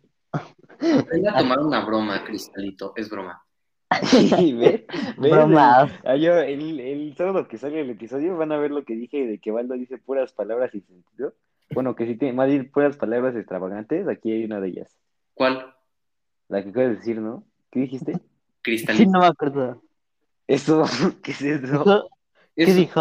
[0.81, 3.43] Aprende a tomar una broma, Cristalito, es broma.
[4.13, 4.85] ¿Ves?
[5.19, 5.31] ¿Ves?
[5.31, 5.93] Bromas.
[6.05, 9.27] Ah, yo, el, el sábado que salga el episodio van a ver lo que dije
[9.27, 11.35] de que Baldo dice puras palabras sin sentido.
[11.71, 14.97] Bueno, que si tiene más bien puras palabras extravagantes, aquí hay una de ellas.
[15.35, 15.75] ¿Cuál?
[16.49, 17.45] La que acabas de decir, ¿no?
[17.71, 18.15] ¿Qué dijiste?
[18.15, 18.21] Sí,
[18.63, 19.11] Cristalito.
[19.11, 19.83] no me acuerdo.
[20.47, 20.85] Eso,
[21.23, 22.11] ¿qué es eso?
[22.57, 23.01] ¿Qué Eso, dijo?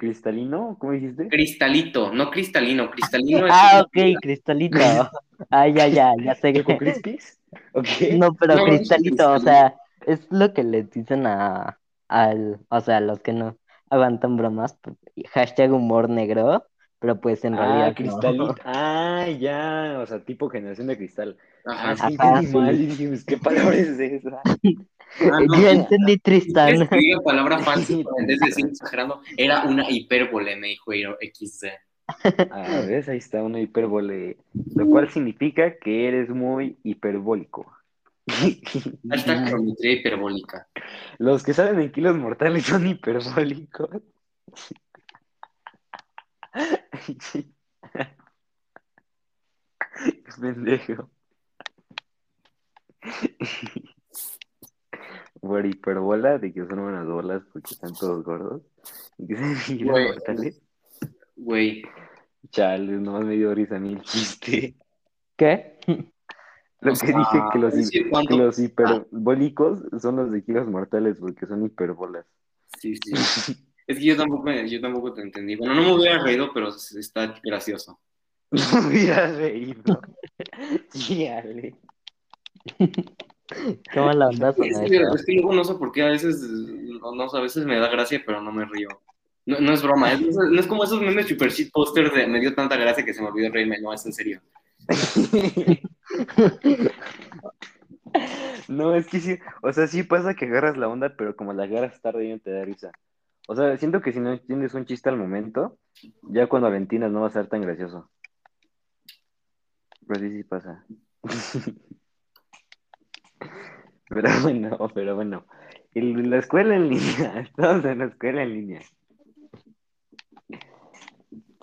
[0.00, 0.76] ¿Cristalino?
[0.80, 1.32] ¿Cómo dijiste?
[1.32, 2.90] Cristalito, no cristalino.
[2.90, 3.58] Cristalino es.
[3.62, 4.80] Ah, ok, cristalito.
[5.50, 6.78] Ah, ya, ya, ya sé ¿Choco que...
[6.78, 7.38] Crispies?
[7.72, 7.88] Ok.
[8.08, 12.60] No, pero No, no es cristalito, o sea, es lo que le dicen a, al,
[12.68, 13.56] o sea, a los que no
[13.90, 14.96] aguantan bromas, pues,
[15.32, 16.66] hashtag humor negro,
[16.98, 18.14] pero pues en Ah, realidad no.
[18.18, 18.54] cristalito.
[18.64, 19.98] Ah, ya.
[20.02, 21.36] O sea, tipo generación de cristal.
[21.64, 21.92] Ajá.
[21.92, 22.58] es que Ajá, entendí sí.
[22.58, 22.76] mal
[23.26, 24.42] ¿qué palabra es esa?
[25.18, 26.82] Ah, no, Yo entendí Tristán.
[26.82, 31.66] Escribí la palabra falsa, en vez de decir exagerando, era una hipérbole, me dijo XD.
[32.50, 33.08] Ah, ¿ves?
[33.08, 34.36] Ahí está una hipérbole,
[34.74, 37.72] lo cual significa que eres muy hiperbólico.
[39.08, 40.66] Hashtag cronometría hiperbólica.
[41.18, 43.90] Los que saben en kilos mortales son hiperbólicos.
[50.00, 51.10] Qué pendejo.
[55.40, 58.62] Por hiperbola, de que son unas bolas porque están todos gordos.
[59.18, 59.34] Y que
[59.84, 60.04] Güey.
[60.06, 60.60] mortales.
[61.36, 61.82] Güey,
[62.50, 64.74] Chale, nomás me dio risa a mí el chiste.
[65.36, 65.78] ¿Qué?
[66.80, 68.36] Lo O que sea, dije que los, hi- ¿cuánto?
[68.36, 72.26] que los hiperbólicos son los de kilos mortales porque son hiperbolas.
[72.78, 73.12] sí, sí.
[73.86, 75.56] Es que yo tampoco, yo tampoco te entendí.
[75.56, 77.98] Bueno, no me hubiera reído, pero está gracioso.
[78.52, 80.00] No me hubieras reído.
[80.90, 81.76] Chale.
[83.92, 85.14] Qué mala onda Es que, eso.
[85.14, 87.78] es que luego no sé por qué a veces, no, no sé, a veces me
[87.78, 88.88] da gracia, pero no me río.
[89.46, 92.40] No, no es broma, es, no es como esos memes super shit posters de me
[92.40, 94.40] dio tanta gracia que se me olvidó reírme, no, es en serio.
[98.68, 101.64] No, es que sí, o sea, sí pasa que agarras la onda, pero como la
[101.64, 102.92] agarras tarde ya no te da risa.
[103.48, 105.76] O sea, siento que si no tienes un chiste al momento,
[106.22, 108.08] ya cuando aventinas no va a ser tan gracioso.
[110.06, 110.84] Pero sí, sí pasa.
[114.08, 115.44] Pero bueno, pero bueno.
[115.94, 118.80] El- la escuela en línea, estamos en la escuela en línea.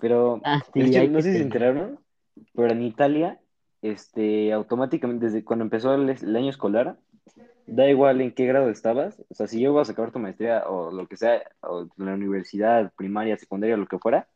[0.00, 1.98] Pero Ah, sí, hecho, no sé si se enteraron,
[2.54, 3.40] pero en Italia,
[3.82, 6.96] este, automáticamente, desde cuando empezó el, el año escolar,
[7.66, 10.66] da igual en qué grado estabas, o sea, si yo vas a acabar tu maestría
[10.68, 14.28] o lo que sea, o la universidad, primaria, secundaria, lo que fuera,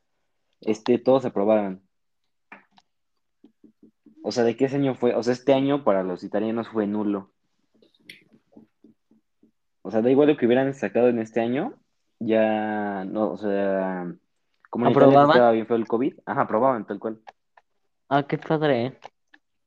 [0.60, 1.80] este, todos aprobaban.
[4.22, 5.14] O sea, ¿de qué ese año fue?
[5.14, 7.31] O sea, este año para los italianos fue nulo.
[9.82, 11.74] O sea, da igual lo que hubieran sacado en este año,
[12.20, 14.06] ya no, o sea,
[14.70, 15.36] como en Italia ¿Aprobaban?
[15.36, 17.20] estaba bien feo el COVID, ajá, aprobaban tal cual.
[18.08, 18.98] Ah, qué padre.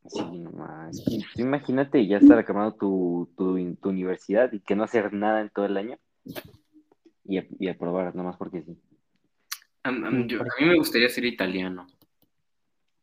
[0.08, 1.02] Sí, nomás.
[1.38, 5.66] Imagínate ya estar acabando tu, tu, tu universidad y que no hacer nada en todo
[5.66, 5.98] el año
[7.26, 8.78] y, y aprobar, nomás porque sí.
[9.84, 11.88] A, a- yo- a mí me gustaría ser italiano.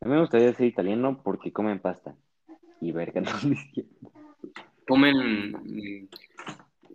[0.00, 2.14] A mí me gustaría ser italiano porque comen pasta
[2.80, 3.30] y verga, no.
[4.86, 6.08] Comen.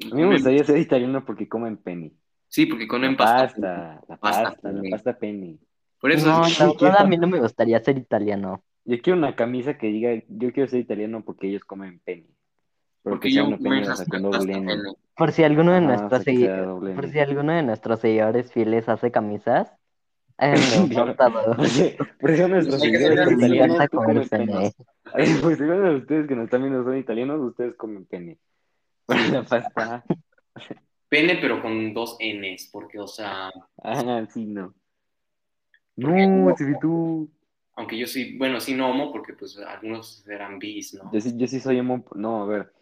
[0.03, 2.13] A mí me comen- gustaría ser italiano porque comen penny.
[2.47, 3.61] Sí, porque comen La pasta.
[3.61, 4.89] pasta, la Pasta pasta, la penny.
[4.91, 5.59] pasta penny.
[5.99, 6.27] Por eso.
[6.27, 8.63] No, es- la verdad a mí no me gustaría ser italiano.
[8.85, 12.29] Yo quiero una camisa que diga, yo quiero ser italiano porque ellos comen penny.
[13.03, 14.05] Porque yo penny comen pasta.
[15.15, 17.63] Por si alguno de nuestros o sea, que sea segui- doble por si alguno de
[17.63, 19.73] nuestros seguidores fieles hace camisas.
[21.57, 24.27] Porque, por eso nuestros seguidores italianos, pene.
[24.29, 24.71] penny.
[25.41, 28.37] Pues si uno de ustedes que nos están viendo son italianos, ustedes comen pene.
[29.31, 30.03] La pasta.
[31.09, 33.51] Pene, pero con dos Ns, porque, o sea,
[33.83, 34.73] Ah, sí, no.
[35.95, 36.55] No, no.
[36.55, 37.29] si tú.
[37.75, 41.11] aunque yo sí, bueno, sí no homo, porque pues algunos eran bis, ¿no?
[41.11, 42.05] Yo sí, yo sí soy homo.
[42.15, 42.73] No, a ver.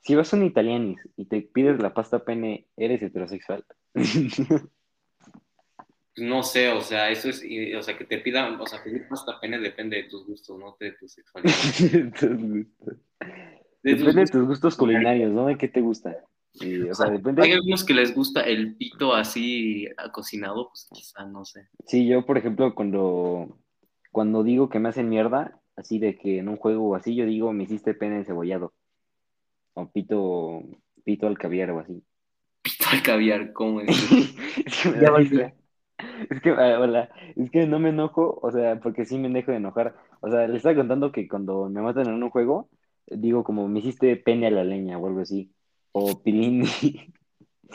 [0.00, 3.64] Si vas a un italianis y te pides la pasta pene, ¿eres heterosexual?
[3.92, 4.28] Pues
[6.28, 7.42] no sé, o sea, eso es,
[7.76, 10.76] o sea, que te pidan, o sea, pedir pasta pene depende de tus gustos, no
[10.78, 11.54] de tu sexualidad.
[12.18, 12.96] Tus gustos.
[13.84, 15.46] De Depende de tus gustos culinarios, ¿no?
[15.46, 16.16] ¿De qué te gusta?
[16.54, 17.52] Sí, o sea, Hay depende.
[17.52, 21.68] algunos que les gusta el pito así cocinado, pues quizá, no sé.
[21.86, 23.58] Sí, yo, por ejemplo, cuando,
[24.10, 27.26] cuando digo que me hacen mierda, así de que en un juego o así, yo
[27.26, 28.72] digo, me hiciste pene encebollado.
[29.74, 30.62] O pito,
[31.04, 32.02] pito al caviar o así.
[32.62, 33.88] Pito al caviar, ¿cómo es?
[34.64, 35.52] Es que me da risa.
[36.30, 39.50] Es que, ah, hola, es que no me enojo, o sea, porque sí me dejo
[39.50, 39.94] de enojar.
[40.20, 42.68] O sea, le estaba contando que cuando me matan en un juego,
[43.06, 45.52] digo como, me hiciste pene a la leña o algo así.
[45.92, 46.64] O pilín.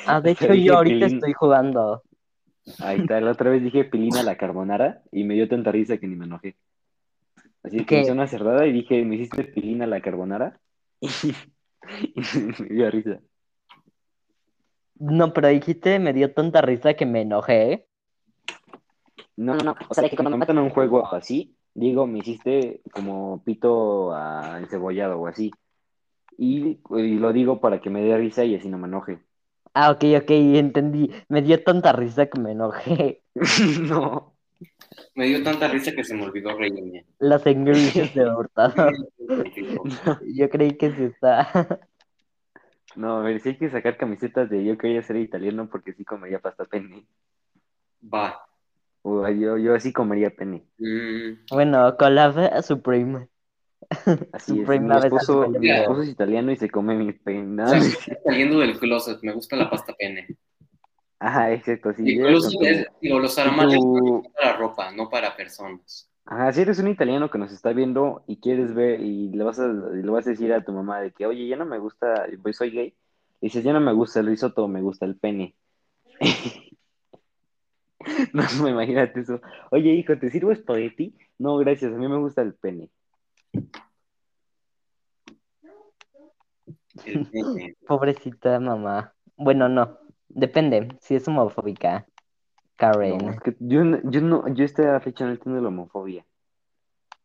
[0.06, 1.18] Ah, de hecho yo ahorita pilín.
[1.18, 2.04] estoy jugando.
[2.80, 5.98] Ahí está, la otra vez dije pilín a la carbonara y me dio tanta risa
[5.98, 6.56] que ni me enojé.
[7.64, 8.02] Así que ¿Qué?
[8.02, 10.60] hice una cerrada y dije, ¿me hiciste pilín a la carbonara?
[12.14, 12.20] Y,
[12.62, 13.20] me dio risa.
[15.00, 17.88] No, pero dijiste, me dio tanta risa que me enojé.
[19.38, 19.76] No, no, no.
[19.88, 23.44] O sea, de que cuando me matan en un juego así, digo, me hiciste como
[23.44, 25.52] pito a encebollado o así.
[26.38, 29.20] Y, y lo digo para que me dé risa y así no me enoje.
[29.74, 31.12] Ah, ok, ok, entendí.
[31.28, 33.24] Me dio tanta risa que me enojé.
[33.82, 34.36] no.
[35.16, 37.06] Me dio tanta risa que se me olvidó reírme.
[37.20, 38.92] Las engruches de Hurtado.
[40.36, 41.80] Yo creí que sí está.
[42.96, 46.04] No, a ver, si hay que sacar camisetas de yo quería ser italiano porque sí
[46.04, 47.06] comería pasta penne.
[48.02, 48.49] Va.
[49.02, 50.66] O yo, yo así comería penne.
[50.78, 53.28] Mm, Bueno, collab Supreme.
[54.34, 54.68] Así es.
[54.68, 55.80] Mi la vez esposo, mi pene.
[55.82, 57.64] esposo es italiano y se come mi pene.
[58.24, 60.28] Saliendo del closet, me gusta la pasta pene.
[61.20, 61.94] Ajá, exacto.
[61.94, 66.10] Sí, Y es, digo, los armarios tu- son para ropa, no para personas.
[66.26, 69.60] Ajá, si eres un italiano que nos está viendo y quieres ver y le vas
[69.60, 71.80] a, y le vas a decir a tu mamá de que, oye, ya no me
[71.80, 72.96] gusta, pues soy gay,
[73.42, 75.56] y dices, ya no me gusta el risotto, me gusta el pene.
[78.34, 79.40] No, me imagínate eso.
[79.72, 81.16] Oye, hijo, ¿te sirvo espagueti?
[81.38, 82.90] No, gracias, a mí me gusta el pene.
[87.06, 87.76] El pene.
[87.88, 89.14] Pobrecita mamá.
[89.38, 89.98] Bueno, no.
[90.28, 90.90] Depende.
[91.02, 92.06] Si es homofóbica.
[92.76, 93.18] Karen.
[93.18, 96.26] No, es que yo, no- yo no, yo a esta fecha no entiendo la homofobia.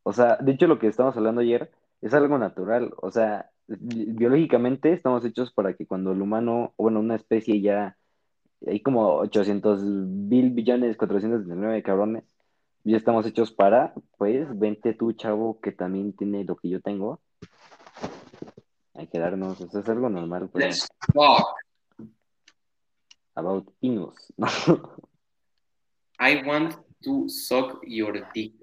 [0.03, 2.93] O sea, de hecho lo que estábamos hablando ayer es algo natural.
[3.01, 7.97] O sea, bi- biológicamente estamos hechos para que cuando el humano, bueno, una especie ya,
[8.67, 12.25] hay como 800 mil billones, 469 cabrones,
[12.85, 17.21] ya estamos hechos para, pues, vente tú, chavo, que también tiene lo que yo tengo.
[18.95, 21.47] Hay que darnos, eso es algo normal, pero Let's talk.
[23.35, 24.15] about pinos.
[26.19, 28.55] I want to suck your dick.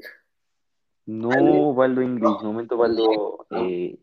[1.06, 3.98] No, Valdo English, momento Valdo, eh.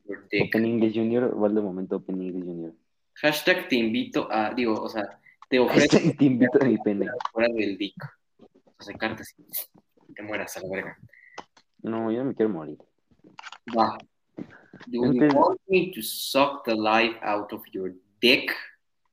[0.44, 2.72] Open English Junior, Valdo momento Open English Junior.
[3.14, 5.17] Hashtag te invito a, digo, o sea,
[5.48, 7.06] te ofrezco Este, Te invito a mi pene.
[7.32, 7.96] fuera del dick.
[8.78, 10.98] O sea, cartas y te mueras a la verga.
[11.82, 12.78] No, yo no me quiero morir.
[13.76, 13.98] Va.
[14.86, 18.52] Do you want me to suck the life out of your dick?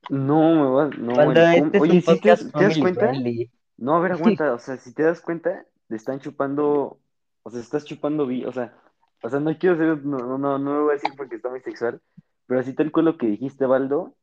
[0.08, 3.08] No, me vas, no, Cuando el este Oye, ¿sí te, das- te das cuenta?
[3.08, 3.50] friendly.
[3.76, 7.00] No, a ver, aguanta, o sea, si te das cuenta, te están chupando,
[7.42, 8.74] o sea, estás chupando, vi, o sea,
[9.22, 11.50] o sea, no quiero ser, no, no, no, no lo voy a decir porque está
[11.50, 12.00] muy sexual,
[12.46, 14.14] pero así tal cual lo que dijiste, Valdo,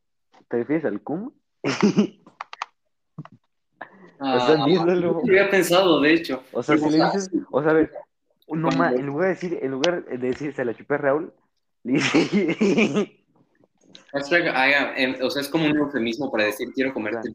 [0.48, 1.32] ¿te refieres al cum?
[4.20, 5.08] O sea, Ah, viéndolo.
[5.08, 6.44] no lo había pensado, de hecho.
[6.54, 7.92] O sea, si le o sea, dices, o sea, a ver,
[8.48, 10.98] no Cuando- ma, en lugar de decir, en lugar de decir se la chupé a
[10.98, 11.34] Raúl,
[11.84, 13.20] le dice,
[14.14, 17.34] o sea, es como un eufemismo para decir quiero comerte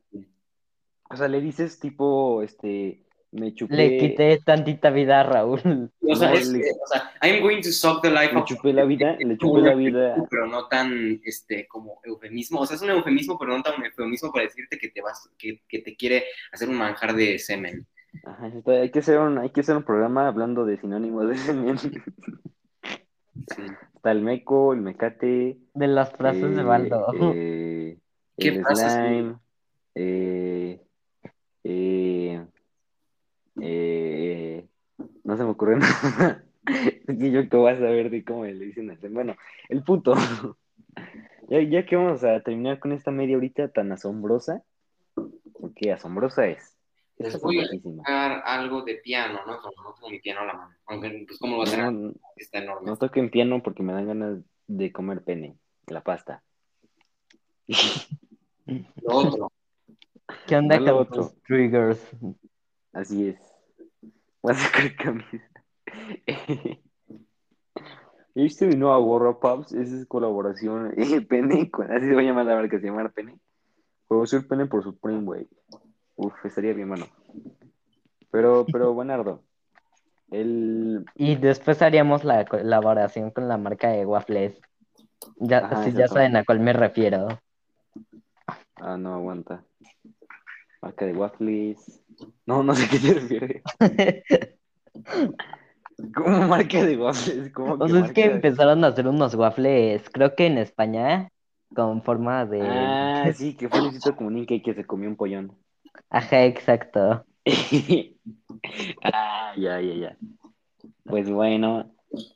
[1.10, 5.90] o sea, le dices tipo, este, me chupé, Le quité tantita vida a Raúl.
[6.00, 8.84] O sea, es, o sea, I'm going to suck the life le out chupé la
[8.84, 12.90] vida, le chupé la vida, pero no tan este como eufemismo, o sea, es un
[12.90, 16.68] eufemismo, pero no tan eufemismo para decirte que te vas que, que te quiere hacer
[16.68, 17.86] un manjar de semen.
[18.24, 21.36] Ajá, está- hay que hacer un, hay que hacer un programa hablando de sinónimos de
[21.36, 21.78] semen.
[21.78, 21.90] Sí.
[23.94, 27.06] Está el meco, el mecate, De las frases de Baldo.
[27.34, 27.98] eh,
[28.36, 28.92] ¿Qué el frases?
[28.92, 29.34] slime,
[29.94, 30.80] eh,
[31.64, 32.07] eh,
[33.60, 34.66] eh,
[35.24, 36.44] no se me ocurre nada.
[37.06, 39.36] Que yo que voy a saber de cómo le dicen a Bueno,
[39.68, 40.14] el puto.
[41.48, 44.62] Ya, ya que vamos a terminar con esta media horita tan asombrosa,
[45.58, 46.76] porque asombrosa es.
[47.16, 49.58] Es Les voy a tocar algo de piano, ¿no?
[49.58, 50.74] Como no tengo mi piano a la mano.
[50.86, 51.90] Aunque, pues, ¿cómo lo a hacer?
[51.90, 52.86] No, Está enorme.
[52.86, 56.42] no toquen piano porque me dan ganas de comer pene, la pasta.
[57.66, 59.50] Lo otro.
[60.46, 61.32] ¿Qué onda con otro.
[61.46, 62.00] triggers?
[62.92, 63.47] Así es.
[64.42, 65.48] Voy a sacar camisa.
[68.34, 69.72] ¿Viste mi nueva gorra, Paps?
[69.72, 73.08] Esa es colaboración eh, Pene, con- así se va a llamar la marca, se llama
[73.08, 73.36] Pene.
[74.06, 75.48] Puedo ser Pene por Supreme, güey.
[76.16, 77.06] Uf, estaría bien, mano.
[78.30, 79.42] Pero, pero, buenardo.
[80.30, 81.04] El...
[81.14, 84.60] Y después haríamos la colaboración con la marca de waffles.
[85.36, 87.40] Ya, Ajá, sí, ya saben a cuál me refiero.
[88.76, 89.64] Ah, no, aguanta.
[90.80, 92.02] Marca de waffles.
[92.46, 93.62] No, no sé a qué te refieres.
[96.14, 97.50] ¿Cómo marca de waffles?
[97.52, 101.28] ¿Cómo O sea, es que de- empezaron a hacer unos waffles, creo que en España,
[101.74, 102.88] con forma de...
[103.00, 105.56] Ah, sí, que fue Luisito Comunica y que se comió un pollón.
[106.10, 107.24] Ajá, exacto.
[109.04, 110.16] ah, ya, ya, ya.
[111.04, 111.92] Pues bueno,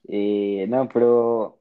[0.09, 1.61] eh, no, pero,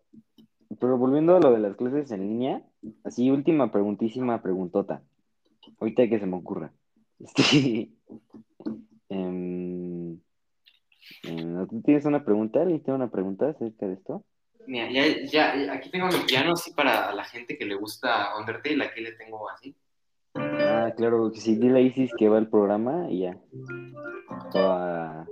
[0.79, 2.63] pero volviendo a lo de las clases en línea,
[3.03, 5.03] así última preguntísima preguntota,
[5.79, 6.73] ahorita que se me ocurra.
[7.23, 7.89] Este,
[9.09, 10.19] em,
[11.23, 12.61] em, ¿tú tienes una pregunta?
[12.61, 14.23] ¿Alguien tiene una pregunta acerca de esto?
[14.67, 18.83] Mira, ya, ya, aquí tengo mi piano así para la gente que le gusta Undertale,
[18.85, 19.75] aquí le tengo así.
[20.35, 23.37] Ah, claro, sí, dile a Isis que va el programa y ya.
[24.55, 25.27] Va-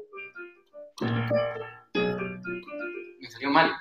[3.20, 3.72] Me salió mal.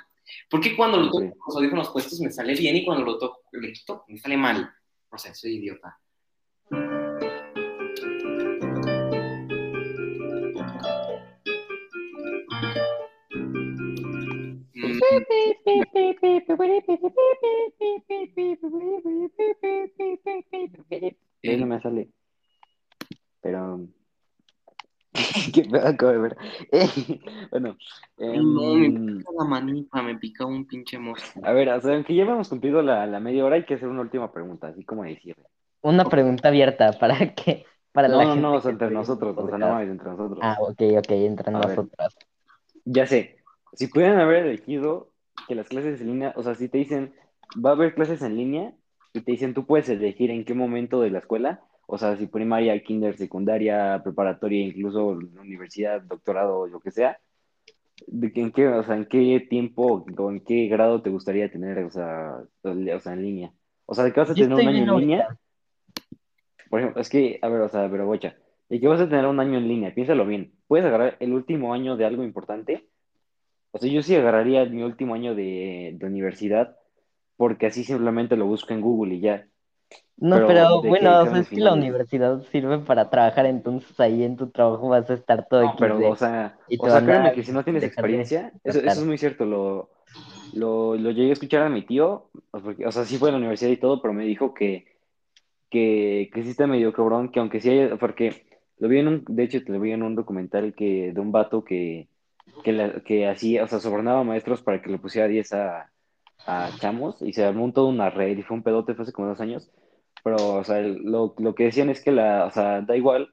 [0.50, 1.30] ¿Por qué cuando lo toco Sí.
[1.46, 4.70] los audífonos puestos me sale bien y cuando lo toco, le quito, me sale mal?
[5.10, 5.98] No sé, soy idiota.
[21.42, 22.10] Ahí no me sale.
[23.40, 23.88] Pero.
[25.54, 26.36] ¿Qué pedo acabo de ver?
[27.50, 27.76] bueno,
[28.18, 31.40] No, me em, pica la manita, me pica un pinche mosco.
[31.44, 33.88] a ver, o sea, aunque ya hemos cumplido la, la media hora, hay que hacer
[33.88, 35.34] una última pregunta, así como decir.
[35.82, 38.90] Una pregunta abierta para que para No, la no, gente no, o que sea, entre
[38.90, 40.38] nosotros, o sea, no mames, entre nosotros.
[40.42, 41.68] Ah, ok, ok, entre A ver.
[41.68, 42.16] nosotras.
[42.84, 43.37] Ya sé,
[43.74, 45.10] si pudieran haber elegido
[45.46, 47.14] que las clases en línea, o sea, si te dicen,
[47.64, 48.74] va a haber clases en línea,
[49.12, 52.26] y te dicen, tú puedes elegir en qué momento de la escuela, o sea, si
[52.26, 57.18] primaria, kinder, secundaria, preparatoria, incluso universidad, doctorado, lo que sea,
[58.06, 61.50] de que en qué, o sea, en qué tiempo o en qué grado te gustaría
[61.50, 63.52] tener, o sea, o sea, en línea.
[63.86, 65.38] O sea, de que vas a Yo tener un año en línea,
[66.68, 68.36] por ejemplo, es que, a ver, o sea, pero bocha,
[68.68, 70.52] de que vas a tener un año en línea, piénsalo bien.
[70.66, 72.86] ¿Puedes agarrar el último año de algo importante?
[73.78, 76.76] O sea, yo sí agarraría mi último año de, de universidad,
[77.36, 79.48] porque así simplemente lo busco en Google y ya.
[80.16, 83.98] No, Pero pero bueno, o sea, exámenes es que la universidad sirve para trabajar, entonces
[84.00, 87.32] ahí en tu trabajo vas a estar todo No, pero, o sea, o sea, créeme
[87.32, 89.90] que si no tienes experiencia, eso, es muy cierto, lo,
[90.52, 93.32] lo, lo llegué a escuchar a mi tío, o porque- o sea, sí fue a
[93.32, 94.86] la universidad y todo, pero me dijo que,
[95.70, 98.46] que, que sí está medio cabrón, que aunque sí haya, porque
[98.78, 101.32] lo vi en un, de hecho, te lo vi en un documental que, de un
[101.32, 102.08] vato que,
[102.62, 105.90] que, la- que hacía, o sea, sobornaba a maestros para que le pusiera 10 a,
[106.46, 109.28] a chamos, y se armó toda una red, y fue un pedote, fue hace como
[109.28, 109.70] dos años,
[110.24, 113.32] pero, o sea, lo, lo que decían es que la, o sea, da igual,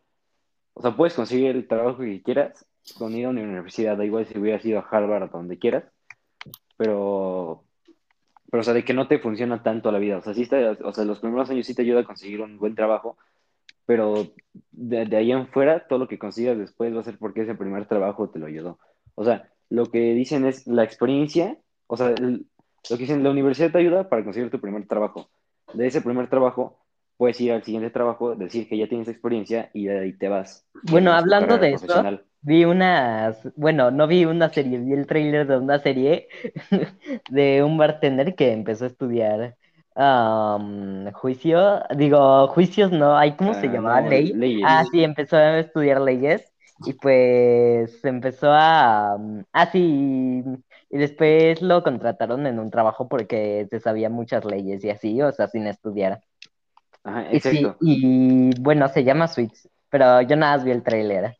[0.74, 2.66] o sea, puedes conseguir el trabajo que quieras
[2.98, 5.86] con ir a una universidad, da igual si hubieras ido a Harvard o donde quieras,
[6.78, 7.64] pero,
[8.52, 10.18] pero, o sea, de que no te funciona tanto la vida.
[10.18, 12.58] O sea, sí está, o sea, los primeros años sí te ayuda a conseguir un
[12.60, 13.18] buen trabajo,
[13.86, 14.28] pero
[14.72, 17.56] de, de ahí en fuera, todo lo que consigas después va a ser porque ese
[17.56, 18.80] primer trabajo te lo ayudó.
[19.16, 22.46] O sea, lo que dicen es la experiencia, o sea, el-
[22.90, 25.30] lo que dicen, la universidad te ayuda para conseguir tu primer trabajo.
[25.74, 26.78] De ese primer trabajo,
[27.18, 30.66] puedes ir al siguiente trabajo, decir que ya tienes experiencia y de ahí te vas.
[30.84, 32.04] Bueno, hablando de eso,
[32.42, 36.28] vi unas, bueno, no vi una serie, vi el tráiler de una serie
[37.30, 39.58] de un bartender que empezó a estudiar
[39.96, 44.02] am, juicio, digo, juicios no, hay ¿cómo se Ah, llamaba?
[44.02, 44.34] Ley.
[44.34, 44.64] leyes.
[44.64, 50.44] Ah, sí, empezó a estudiar leyes y pues empezó a, mm, ah, sí,
[50.90, 55.32] y después lo contrataron en un trabajo porque se sabía muchas leyes y así, o
[55.32, 56.22] sea, sin estudiar.
[57.04, 57.82] Ajá, Y sí, exacto.
[57.82, 61.38] y bueno, se llama Suits, pero yo nada más vi el tráiler.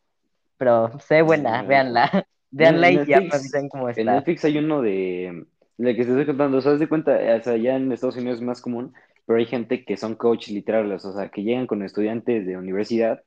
[0.58, 2.10] Pero sé buena, Mm, véanla.
[2.58, 4.12] En y ya me Netflix, avisan cómo en está.
[4.12, 5.46] Netflix hay uno de,
[5.76, 8.38] de que te estoy contando, o sea, de cuenta, o sea, ya en Estados Unidos
[8.38, 8.94] es más común,
[9.26, 13.22] pero hay gente que son coach literales, o sea, que llegan con estudiantes de universidad,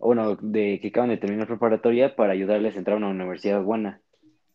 [0.00, 3.62] o bueno, de que acaban de terminar preparatoria para ayudarles a entrar a una universidad
[3.62, 4.00] buena.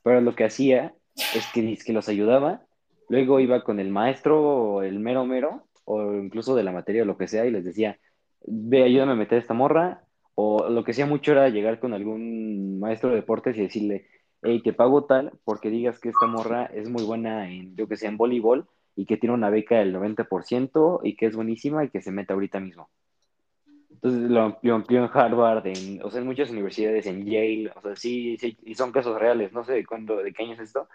[0.04, 2.64] Pero lo que hacía es que, es que los ayudaba,
[3.10, 7.06] luego iba con el maestro o el mero mero, o incluso de la materia o
[7.06, 8.00] lo que sea, y les decía,
[8.46, 10.02] ve, ayúdame a meter esta morra,
[10.34, 14.08] o lo que hacía mucho era llegar con algún maestro de deportes y decirle,
[14.42, 17.98] hey, te pago tal porque digas que esta morra es muy buena en, yo que
[17.98, 21.90] sé, en voleibol, y que tiene una beca del 90% y que es buenísima y
[21.90, 22.90] que se mete ahorita mismo.
[23.96, 27.82] Entonces lo amplió, amplió en Harvard, en, o sea, en muchas universidades, en Yale, o
[27.82, 30.60] sea, sí, sí, y son casos reales, no sé de cuándo, de qué año es
[30.60, 30.88] esto,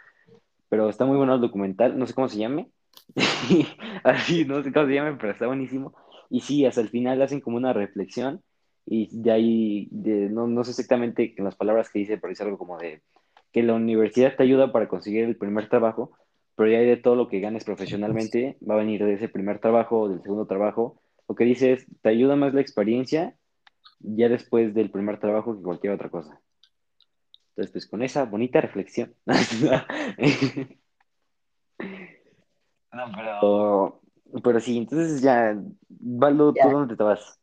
[0.68, 2.68] pero está muy bueno el documental, no sé cómo se llame,
[4.04, 5.94] así, no sé cómo se llame, pero está buenísimo,
[6.28, 8.42] y sí, hasta el final hacen como una reflexión,
[8.86, 12.58] y de ahí, de, no, no sé exactamente las palabras que dice, pero dice algo
[12.58, 13.02] como de
[13.52, 16.12] que la universidad te ayuda para conseguir el primer trabajo,
[16.54, 20.08] pero ya de todo lo que ganes profesionalmente va a venir de ese primer trabajo
[20.08, 23.36] del segundo trabajo, lo que dice es, te ayuda más la experiencia
[24.00, 26.40] ya después del primer trabajo que cualquier otra cosa.
[27.50, 29.14] Entonces, pues con esa bonita reflexión.
[29.26, 29.84] no,
[33.14, 34.00] pero,
[34.42, 35.56] pero sí, entonces ya,
[35.88, 36.72] Valdo, ¿tú Ya.
[36.72, 37.38] dónde te vas?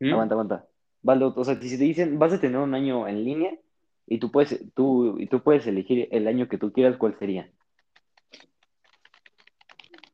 [0.00, 0.12] ¿Mm?
[0.12, 0.68] Aguanta, aguanta.
[1.00, 3.58] Valdo, o sea, si te dicen, vas a tener un año en línea
[4.06, 7.50] y tú puedes, tú, y tú puedes elegir el año que tú quieras, ¿cuál sería?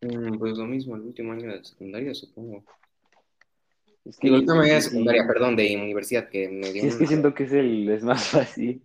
[0.00, 2.62] Mm, Pues lo mismo, el último año de secundaria, supongo.
[4.04, 6.96] Es que, Digo, año de sí, secundaria, perdón, de universidad, que me dio Sí, es
[6.96, 8.82] que siento que es el es más fácil.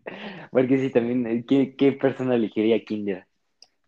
[0.51, 3.25] Porque sí, también, eh, ¿qué, qué persona elegiría Kinder?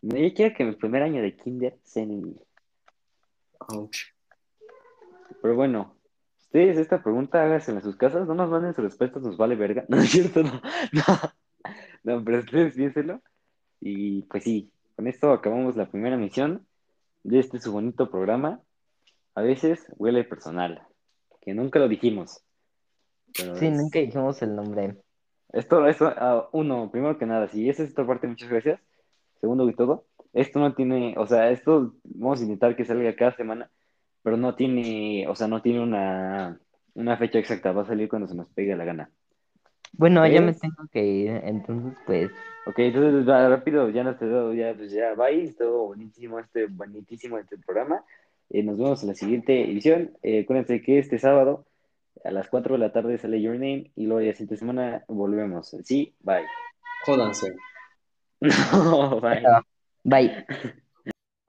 [0.00, 2.42] No, Yo quiero que mi primer año de Kinder sea en línea.
[3.68, 3.98] Ouch.
[5.42, 5.96] Pero bueno,
[6.38, 9.84] ustedes esta pregunta háganse en sus casas, no nos manden sus respuestas, nos vale verga.
[9.88, 10.62] No es cierto, no.
[10.92, 11.02] No,
[12.04, 13.20] no pero ustedes piénsenlo.
[13.80, 16.66] Y pues sí, con esto acabamos la primera misión
[17.22, 18.62] de este su bonito programa.
[19.34, 20.82] A veces huele personal,
[21.48, 22.42] que nunca lo dijimos.
[23.36, 24.96] Pero Sí, es- nunca dijimos el nombre.
[25.52, 28.80] Esto, esto, ah, uno, primero que nada, si esa es esta parte, muchas gracias.
[29.40, 33.34] Segundo que todo, esto no tiene, o sea, esto vamos a intentar que salga cada
[33.34, 33.70] semana,
[34.22, 36.60] pero no tiene, o sea, no tiene una,
[36.94, 39.10] una fecha exacta, va a salir cuando se nos pegue la gana.
[39.92, 42.30] Bueno, ya me tengo que ir, entonces pues,
[42.66, 47.38] Ok, entonces va rápido, ya nos quedó, ya, pues ya, bye, estuvo buenísimo este, buenísimo
[47.38, 48.04] este programa.
[48.50, 50.16] Eh, nos vemos en la siguiente edición.
[50.22, 51.66] Eh, acuérdense que este sábado
[52.24, 55.04] a las 4 de la tarde sale Your Name y luego ya la siguiente semana
[55.08, 55.76] volvemos.
[55.84, 56.46] Sí, bye.
[57.04, 57.54] Jódanse.
[58.72, 59.42] No, bye.
[60.04, 60.46] bye.